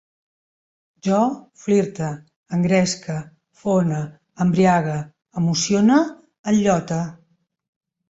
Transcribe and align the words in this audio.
Jo 1.07 1.19
flirte, 1.65 2.07
engresque, 2.59 3.19
fone, 3.67 4.01
embriague, 4.49 4.99
emocione, 5.45 6.03
enllote 6.55 7.03